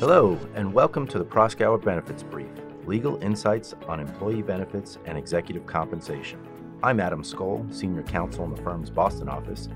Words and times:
Hello, 0.00 0.38
and 0.54 0.72
welcome 0.72 1.06
to 1.08 1.18
the 1.18 1.24
Proskauer 1.26 1.84
Benefits 1.84 2.22
Brief 2.22 2.48
legal 2.86 3.22
insights 3.22 3.74
on 3.86 4.00
employee 4.00 4.40
benefits 4.40 4.96
and 5.04 5.18
executive 5.18 5.66
compensation. 5.66 6.40
I'm 6.82 7.00
Adam 7.00 7.22
Scoll, 7.22 7.66
Senior 7.68 8.02
Counsel 8.04 8.44
in 8.44 8.54
the 8.54 8.62
firm's 8.62 8.88
Boston 8.88 9.28
office, 9.28 9.68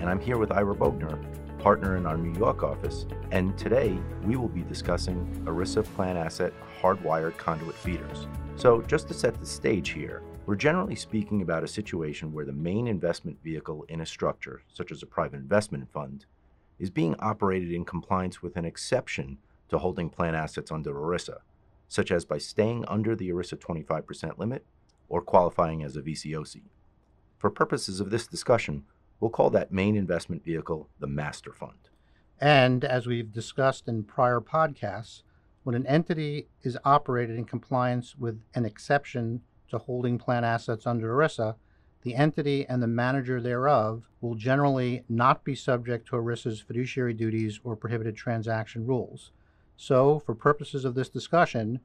and 0.00 0.10
I'm 0.10 0.18
here 0.18 0.36
with 0.36 0.50
Ira 0.50 0.74
Bogner, 0.74 1.16
partner 1.60 1.96
in 1.96 2.06
our 2.06 2.18
New 2.18 2.36
York 2.36 2.64
office. 2.64 3.06
And 3.30 3.56
today 3.56 3.96
we 4.24 4.34
will 4.34 4.48
be 4.48 4.62
discussing 4.62 5.24
ERISA 5.46 5.84
plan 5.94 6.16
asset 6.16 6.52
hardwired 6.82 7.36
conduit 7.36 7.76
feeders. 7.76 8.26
So, 8.56 8.82
just 8.82 9.06
to 9.06 9.14
set 9.14 9.38
the 9.38 9.46
stage 9.46 9.90
here, 9.90 10.24
we're 10.46 10.56
generally 10.56 10.96
speaking 10.96 11.42
about 11.42 11.62
a 11.62 11.68
situation 11.68 12.32
where 12.32 12.44
the 12.44 12.52
main 12.52 12.88
investment 12.88 13.38
vehicle 13.44 13.84
in 13.88 14.00
a 14.00 14.06
structure, 14.06 14.60
such 14.72 14.90
as 14.90 15.04
a 15.04 15.06
private 15.06 15.36
investment 15.36 15.88
fund, 15.92 16.26
is 16.80 16.90
being 16.90 17.14
operated 17.20 17.72
in 17.72 17.84
compliance 17.84 18.42
with 18.42 18.56
an 18.56 18.64
exception 18.64 19.38
to 19.68 19.78
holding 19.78 20.10
plan 20.10 20.34
assets 20.34 20.70
under 20.70 20.92
ERISA, 20.92 21.38
such 21.86 22.10
as 22.10 22.24
by 22.24 22.38
staying 22.38 22.84
under 22.86 23.14
the 23.14 23.30
ERISA 23.30 23.58
25% 23.58 24.38
limit 24.38 24.64
or 25.08 25.22
qualifying 25.22 25.82
as 25.82 25.96
a 25.96 26.02
VCOC. 26.02 26.62
For 27.38 27.50
purposes 27.50 28.00
of 28.00 28.10
this 28.10 28.26
discussion, 28.26 28.84
we'll 29.20 29.30
call 29.30 29.50
that 29.50 29.72
main 29.72 29.96
investment 29.96 30.44
vehicle 30.44 30.88
the 30.98 31.06
master 31.06 31.52
fund. 31.52 31.88
And 32.40 32.84
as 32.84 33.06
we've 33.06 33.32
discussed 33.32 33.88
in 33.88 34.04
prior 34.04 34.40
podcasts, 34.40 35.22
when 35.64 35.74
an 35.74 35.86
entity 35.86 36.48
is 36.62 36.78
operated 36.84 37.36
in 37.36 37.44
compliance 37.44 38.16
with 38.16 38.40
an 38.54 38.64
exception 38.64 39.42
to 39.70 39.78
holding 39.78 40.18
plan 40.18 40.44
assets 40.44 40.86
under 40.86 41.12
ERISA, 41.12 41.56
the 42.02 42.14
entity 42.14 42.64
and 42.66 42.82
the 42.82 42.86
manager 42.86 43.40
thereof 43.40 44.08
will 44.20 44.34
generally 44.34 45.04
not 45.08 45.44
be 45.44 45.54
subject 45.54 46.06
to 46.08 46.16
ERISA's 46.16 46.60
fiduciary 46.60 47.12
duties 47.12 47.60
or 47.64 47.76
prohibited 47.76 48.16
transaction 48.16 48.86
rules. 48.86 49.32
So, 49.80 50.18
for 50.18 50.34
purposes 50.34 50.84
of 50.84 50.96
this 50.96 51.08
discussion, 51.08 51.78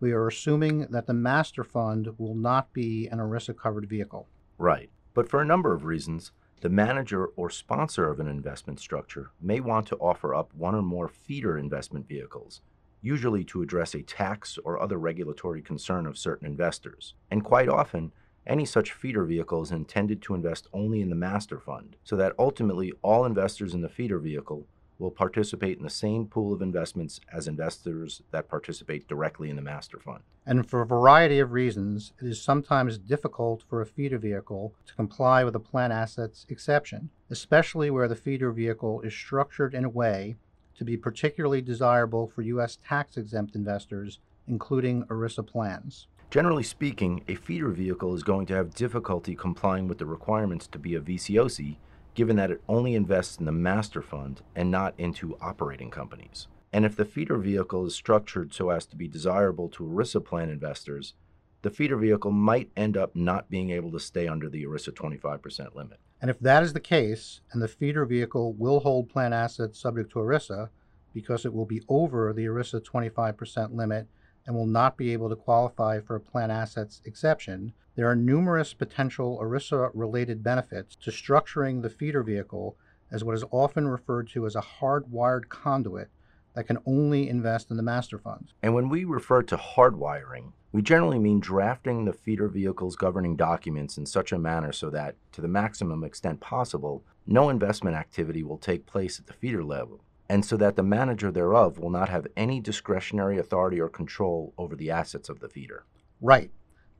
we 0.00 0.12
are 0.12 0.28
assuming 0.28 0.80
that 0.90 1.06
the 1.06 1.14
master 1.14 1.64
fund 1.64 2.10
will 2.18 2.34
not 2.34 2.74
be 2.74 3.08
an 3.08 3.18
ERISA 3.18 3.56
covered 3.56 3.88
vehicle. 3.88 4.28
Right. 4.58 4.90
But 5.14 5.30
for 5.30 5.40
a 5.40 5.46
number 5.46 5.72
of 5.72 5.86
reasons, 5.86 6.32
the 6.60 6.68
manager 6.68 7.24
or 7.24 7.48
sponsor 7.48 8.10
of 8.10 8.20
an 8.20 8.28
investment 8.28 8.80
structure 8.80 9.30
may 9.40 9.60
want 9.60 9.86
to 9.86 9.96
offer 9.96 10.34
up 10.34 10.52
one 10.52 10.74
or 10.74 10.82
more 10.82 11.08
feeder 11.08 11.56
investment 11.56 12.06
vehicles, 12.06 12.60
usually 13.00 13.44
to 13.44 13.62
address 13.62 13.94
a 13.94 14.02
tax 14.02 14.58
or 14.62 14.78
other 14.78 14.98
regulatory 14.98 15.62
concern 15.62 16.06
of 16.06 16.18
certain 16.18 16.46
investors. 16.46 17.14
And 17.30 17.42
quite 17.42 17.70
often, 17.70 18.12
any 18.46 18.66
such 18.66 18.92
feeder 18.92 19.24
vehicle 19.24 19.62
is 19.62 19.72
intended 19.72 20.20
to 20.22 20.34
invest 20.34 20.68
only 20.74 21.00
in 21.00 21.08
the 21.08 21.16
master 21.16 21.58
fund, 21.58 21.96
so 22.04 22.14
that 22.16 22.34
ultimately 22.38 22.92
all 23.00 23.24
investors 23.24 23.72
in 23.72 23.80
the 23.80 23.88
feeder 23.88 24.18
vehicle 24.18 24.66
will 24.98 25.10
participate 25.10 25.78
in 25.78 25.84
the 25.84 25.90
same 25.90 26.26
pool 26.26 26.52
of 26.52 26.60
investments 26.60 27.20
as 27.32 27.46
investors 27.46 28.22
that 28.30 28.48
participate 28.48 29.06
directly 29.06 29.48
in 29.48 29.56
the 29.56 29.62
master 29.62 29.98
fund. 29.98 30.20
And 30.44 30.68
for 30.68 30.82
a 30.82 30.86
variety 30.86 31.38
of 31.38 31.52
reasons, 31.52 32.12
it 32.20 32.26
is 32.26 32.42
sometimes 32.42 32.98
difficult 32.98 33.62
for 33.68 33.80
a 33.80 33.86
feeder 33.86 34.18
vehicle 34.18 34.74
to 34.86 34.94
comply 34.94 35.44
with 35.44 35.54
a 35.54 35.60
plan 35.60 35.92
assets 35.92 36.46
exception, 36.48 37.10
especially 37.30 37.90
where 37.90 38.08
the 38.08 38.16
feeder 38.16 38.50
vehicle 38.50 39.00
is 39.02 39.14
structured 39.14 39.74
in 39.74 39.84
a 39.84 39.90
way 39.90 40.36
to 40.76 40.84
be 40.84 40.96
particularly 40.96 41.60
desirable 41.60 42.26
for 42.26 42.42
U.S. 42.42 42.78
tax 42.86 43.16
exempt 43.16 43.54
investors, 43.54 44.20
including 44.46 45.04
ERISA 45.04 45.46
plans. 45.46 46.06
Generally 46.30 46.64
speaking, 46.64 47.24
a 47.26 47.34
feeder 47.34 47.68
vehicle 47.68 48.14
is 48.14 48.22
going 48.22 48.46
to 48.46 48.54
have 48.54 48.74
difficulty 48.74 49.34
complying 49.34 49.88
with 49.88 49.98
the 49.98 50.06
requirements 50.06 50.66
to 50.68 50.78
be 50.78 50.94
a 50.94 51.00
VCOC 51.00 51.76
given 52.18 52.34
that 52.34 52.50
it 52.50 52.60
only 52.68 52.96
invests 52.96 53.36
in 53.36 53.44
the 53.44 53.52
master 53.52 54.02
fund 54.02 54.42
and 54.56 54.72
not 54.72 54.92
into 54.98 55.38
operating 55.40 55.88
companies. 55.88 56.48
And 56.72 56.84
if 56.84 56.96
the 56.96 57.04
feeder 57.04 57.36
vehicle 57.36 57.86
is 57.86 57.94
structured 57.94 58.52
so 58.52 58.70
as 58.70 58.86
to 58.86 58.96
be 58.96 59.06
desirable 59.06 59.68
to 59.68 59.84
ERISA 59.84 60.24
plan 60.24 60.50
investors, 60.50 61.14
the 61.62 61.70
feeder 61.70 61.96
vehicle 61.96 62.32
might 62.32 62.72
end 62.76 62.96
up 62.96 63.14
not 63.14 63.48
being 63.48 63.70
able 63.70 63.92
to 63.92 64.00
stay 64.00 64.26
under 64.26 64.48
the 64.48 64.64
ERISA 64.64 64.94
25% 64.94 65.76
limit. 65.76 66.00
And 66.20 66.28
if 66.28 66.40
that 66.40 66.64
is 66.64 66.72
the 66.72 66.80
case, 66.80 67.40
and 67.52 67.62
the 67.62 67.68
feeder 67.68 68.04
vehicle 68.04 68.52
will 68.54 68.80
hold 68.80 69.08
plan 69.08 69.32
assets 69.32 69.78
subject 69.78 70.10
to 70.10 70.18
ERISA 70.18 70.70
because 71.14 71.44
it 71.44 71.54
will 71.54 71.66
be 71.66 71.82
over 71.88 72.32
the 72.32 72.46
ERISA 72.46 72.80
25% 72.80 73.74
limit 73.76 74.08
and 74.48 74.56
will 74.56 74.66
not 74.66 74.96
be 74.96 75.12
able 75.12 75.28
to 75.28 75.36
qualify 75.36 76.00
for 76.00 76.16
a 76.16 76.20
plan 76.20 76.50
assets 76.50 77.02
exception, 77.04 77.70
there 77.96 78.08
are 78.08 78.16
numerous 78.16 78.72
potential 78.72 79.38
ERISA 79.42 79.90
related 79.92 80.42
benefits 80.42 80.96
to 80.96 81.10
structuring 81.10 81.82
the 81.82 81.90
feeder 81.90 82.22
vehicle 82.22 82.74
as 83.10 83.22
what 83.22 83.34
is 83.34 83.44
often 83.50 83.86
referred 83.86 84.26
to 84.26 84.46
as 84.46 84.56
a 84.56 84.64
hardwired 84.80 85.50
conduit 85.50 86.08
that 86.54 86.66
can 86.66 86.78
only 86.86 87.28
invest 87.28 87.70
in 87.70 87.76
the 87.76 87.82
master 87.82 88.18
funds. 88.18 88.54
And 88.62 88.74
when 88.74 88.88
we 88.88 89.04
refer 89.04 89.42
to 89.42 89.56
hardwiring, 89.58 90.52
we 90.72 90.80
generally 90.80 91.18
mean 91.18 91.40
drafting 91.40 92.06
the 92.06 92.14
feeder 92.14 92.48
vehicle's 92.48 92.96
governing 92.96 93.36
documents 93.36 93.98
in 93.98 94.06
such 94.06 94.32
a 94.32 94.38
manner 94.38 94.72
so 94.72 94.88
that, 94.90 95.16
to 95.32 95.42
the 95.42 95.48
maximum 95.48 96.04
extent 96.04 96.40
possible, 96.40 97.04
no 97.26 97.50
investment 97.50 97.96
activity 97.96 98.42
will 98.42 98.56
take 98.56 98.86
place 98.86 99.18
at 99.18 99.26
the 99.26 99.34
feeder 99.34 99.62
level 99.62 100.00
and 100.28 100.44
so 100.44 100.56
that 100.56 100.76
the 100.76 100.82
manager 100.82 101.30
thereof 101.30 101.78
will 101.78 101.90
not 101.90 102.08
have 102.08 102.26
any 102.36 102.60
discretionary 102.60 103.38
authority 103.38 103.80
or 103.80 103.88
control 103.88 104.52
over 104.58 104.76
the 104.76 104.90
assets 104.90 105.28
of 105.28 105.40
the 105.40 105.48
feeder. 105.48 105.84
Right. 106.20 106.50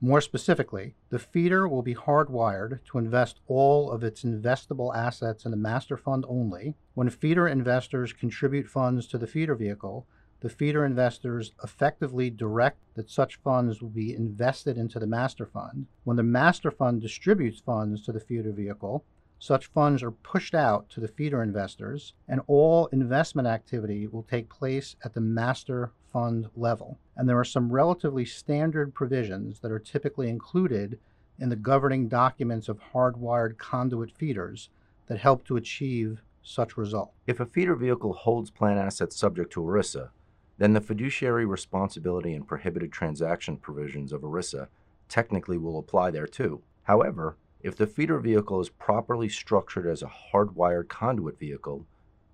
More 0.01 0.21
specifically, 0.21 0.95
the 1.11 1.19
feeder 1.19 1.67
will 1.67 1.83
be 1.83 1.95
hardwired 1.95 2.79
to 2.85 2.99
invest 2.99 3.41
all 3.49 3.91
of 3.91 4.05
its 4.05 4.23
investable 4.23 4.95
assets 4.95 5.45
in 5.45 5.51
the 5.51 5.57
master 5.57 5.97
fund 5.97 6.25
only. 6.29 6.77
When 6.95 7.11
feeder 7.11 7.49
investors 7.49 8.13
contribute 8.13 8.69
funds 8.69 9.09
to 9.09 9.19
the 9.19 9.27
feeder 9.27 9.57
vehicle, 9.57 10.07
the 10.41 10.49
feeder 10.49 10.85
investors 10.85 11.53
effectively 11.65 12.31
direct 12.31 12.79
that 12.95 13.11
such 13.11 13.41
funds 13.43 13.83
will 13.83 13.89
be 13.89 14.15
invested 14.15 14.79
into 14.79 15.01
the 15.01 15.07
master 15.07 15.47
fund. 15.47 15.87
When 16.05 16.17
the 16.17 16.23
master 16.23 16.71
fund 16.71 17.03
distributes 17.03 17.59
funds 17.59 18.05
to 18.05 18.13
the 18.13 18.21
feeder 18.21 18.53
vehicle, 18.53 19.05
such 19.39 19.67
funds 19.67 20.03
are 20.03 20.11
pushed 20.11 20.55
out 20.55 20.89
to 20.91 21.01
the 21.01 21.09
feeder 21.09 21.43
investors, 21.43 22.15
and 22.27 22.41
all 22.47 22.87
investment 22.87 23.47
activity 23.47 24.07
will 24.07 24.25
take 24.25 24.49
place 24.49 24.97
at 25.05 25.15
the 25.15 25.21
master 25.21 25.93
fund 26.13 26.49
level. 26.57 26.99
And 27.17 27.29
there 27.29 27.39
are 27.39 27.45
some 27.45 27.71
relatively 27.71 28.25
standard 28.25 28.95
provisions 28.95 29.61
that 29.61 29.71
are 29.71 29.79
typically 29.79 30.29
included 30.29 30.99
in 31.39 31.49
the 31.49 31.57
governing 31.57 32.09
documents 32.09 32.69
of 32.69 32.81
hardwired 32.93 33.59
conduit 33.59 34.11
feeders 34.11 34.71
that 35.07 35.19
help 35.19 35.45
to 35.47 35.57
achieve 35.57 36.21
such 36.43 36.77
result. 36.77 37.13
If 37.27 37.41
a 37.41 37.47
feeder 37.47 37.77
vehicle 37.77 38.13
holds 38.13 38.51
plan 38.51 38.79
assets 38.79 39.17
subject 39.17 39.53
to 39.53 39.61
ERISA, 39.61 40.11
then 40.57 40.73
the 40.73 40.81
fiduciary 40.81 41.47
responsibility 41.47 42.35
and 42.35 42.47
prohibited 42.47 42.91
transaction 42.91 43.57
provisions 43.57 44.13
of 44.13 44.23
ERISA 44.23 44.67
technically 45.09 45.59
will 45.59 45.79
apply 45.79 46.11
there 46.11 46.27
too. 46.27 46.63
However, 46.83 47.37
if 47.61 47.77
the 47.77 47.87
feeder 47.87 48.21
vehicle 48.21 48.61
is 48.61 48.69
properly 48.69 49.29
structured 49.29 49.87
as 49.87 50.03
a 50.03 50.13
hardwired 50.33 50.89
conduit 50.89 51.39
vehicle, 51.39 51.87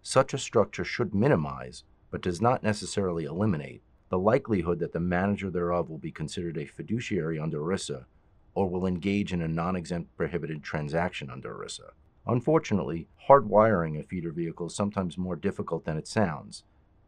such 0.03 0.35
a 0.35 0.39
structure 0.39 0.85
should 0.85 1.15
minimize, 1.15 1.85
but 2.11 2.21
does 2.21 2.43
not 2.43 2.63
necessarily 2.63 3.25
eliminate, 3.25 3.83
the 4.11 4.19
likelihood 4.19 4.79
that 4.79 4.93
the 4.93 5.01
manager 5.01 5.51
thereof 5.51 5.89
will 5.89 5.99
be 5.99 6.13
considered 6.13 6.59
a 6.59 6.67
fiduciary 6.67 7.39
under 7.39 7.59
ERISA 7.61 8.05
or 8.55 8.69
will 8.69 8.87
engage 8.87 9.33
in 9.33 9.41
a 9.41 9.49
non 9.49 9.75
exempt 9.77 10.15
prohibited 10.17 10.63
transaction 10.63 11.31
under 11.31 11.55
ERISA. 11.55 11.91
Unfortunately, 12.27 13.09
hardwiring 13.29 13.99
a 13.99 14.03
feeder 14.03 14.31
vehicle 14.31 14.67
is 14.67 14.75
sometimes 14.75 15.17
more 15.17 15.37
difficult 15.37 15.85
than 15.85 15.97
it 15.97 16.07
sounds, 16.07 16.65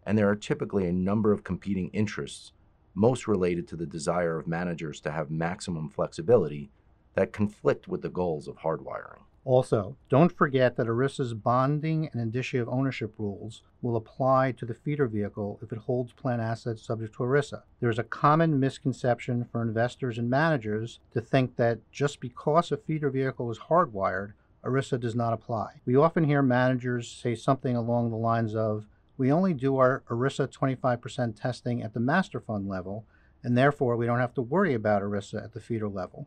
and 0.07 0.17
there 0.17 0.29
are 0.29 0.37
typically 0.37 0.87
a 0.87 0.93
number 0.93 1.33
of 1.33 1.45
competing 1.45 1.91
interests, 1.91 2.53
most 2.95 3.29
related 3.29 3.69
to 3.69 3.77
the 3.77 3.87
desire 3.87 4.39
of 4.39 4.47
managers 4.47 5.01
to 5.01 5.13
have 5.13 5.31
maximum 5.31 5.91
flexibility 5.91 6.71
that 7.17 7.33
conflict 7.33 7.89
with 7.89 8.03
the 8.03 8.09
goals 8.09 8.47
of 8.47 8.59
hardwiring. 8.59 9.21
Also, 9.47 9.97
don't 10.09 10.37
forget 10.37 10.77
that 10.77 10.89
ERISA's 10.89 11.33
bonding 11.33 12.09
and 12.13 12.21
indicia 12.21 12.61
of 12.61 12.69
ownership 12.69 13.15
rules 13.17 13.63
will 13.81 13.95
apply 13.95 14.51
to 14.51 14.67
the 14.67 14.75
feeder 14.75 15.07
vehicle 15.07 15.59
if 15.63 15.73
it 15.73 15.79
holds 15.79 16.13
plan 16.13 16.41
assets 16.41 16.83
subject 16.83 17.15
to 17.15 17.23
ERISA. 17.23 17.63
There 17.79 17.89
is 17.89 17.99
a 17.99 18.03
common 18.03 18.59
misconception 18.59 19.45
for 19.45 19.63
investors 19.63 20.19
and 20.19 20.29
managers 20.29 20.99
to 21.13 21.21
think 21.21 21.55
that 21.57 21.79
just 21.93 22.19
because 22.19 22.73
a 22.73 22.77
feeder 22.77 23.09
vehicle 23.09 23.51
is 23.53 23.59
hardwired, 23.71 24.33
ERISA 24.65 24.99
does 24.99 25.15
not 25.15 25.33
apply. 25.33 25.81
We 25.87 25.95
often 25.95 26.25
hear 26.25 26.43
managers 26.43 27.09
say 27.09 27.37
something 27.37 27.77
along 27.77 28.11
the 28.11 28.17
lines 28.17 28.55
of, 28.57 28.89
we 29.17 29.31
only 29.31 29.55
do 29.55 29.77
our 29.77 30.03
ERISA 30.11 30.49
25% 30.53 31.41
testing 31.41 31.83
at 31.83 31.95
the 31.95 32.01
master 32.01 32.41
fund 32.41 32.69
level, 32.69 33.05
and 33.45 33.57
therefore 33.57 33.97
we 33.97 34.07
don't 34.07 34.19
have 34.19 34.35
to 34.35 34.43
worry 34.43 34.75
about 34.75 35.03
ERISA 35.03 35.45
at 35.45 35.53
the 35.53 35.61
feeder 35.61 35.89
level. 35.89 36.27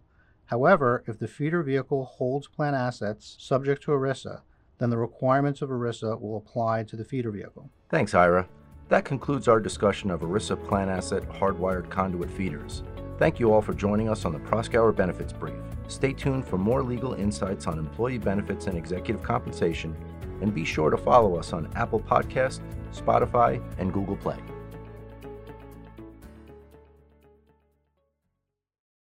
However, 0.50 1.04
if 1.06 1.20
the 1.20 1.28
feeder 1.28 1.62
vehicle 1.62 2.06
holds 2.06 2.48
plan 2.48 2.74
assets 2.74 3.38
subject 3.40 3.84
to 3.84 3.92
ERISA, 3.92 4.42
then 4.80 4.90
the 4.90 4.98
requirements 4.98 5.62
of 5.62 5.70
ERISA 5.70 6.20
will 6.20 6.38
apply 6.38 6.86
to 6.86 6.96
the 6.96 7.06
feeder 7.06 7.30
vehicle. 7.30 7.70
Thanks, 7.90 8.16
Ira. 8.16 8.50
That 8.88 9.06
concludes 9.06 9.48
our 9.48 9.60
discussion 9.60 10.10
of 10.10 10.22
ERISA 10.22 10.68
plan 10.68 10.90
asset 10.90 11.30
hardwired 11.30 11.92
conduit 11.92 12.32
feeders. 12.32 12.82
Thank 13.20 13.40
you 13.40 13.54
all 13.54 13.62
for 13.62 13.76
joining 13.76 14.10
us 14.10 14.26
on 14.26 14.34
the 14.34 14.40
Proskauer 14.40 14.96
Benefits 14.96 15.34
Brief. 15.34 15.54
Stay 15.88 16.14
tuned 16.14 16.48
for 16.48 16.58
more 16.58 16.82
legal 16.82 17.14
insights 17.14 17.68
on 17.68 17.78
employee 17.78 18.18
benefits 18.18 18.66
and 18.66 18.76
executive 18.76 19.22
compensation, 19.22 19.96
and 20.42 20.52
be 20.52 20.66
sure 20.66 20.90
to 20.90 20.98
follow 20.98 21.36
us 21.36 21.54
on 21.54 21.72
Apple 21.76 22.00
Podcast, 22.00 22.62
Spotify, 22.92 23.62
and 23.78 23.94
Google 23.94 24.16
Play. 24.16 24.40